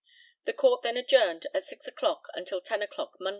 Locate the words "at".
1.53-1.63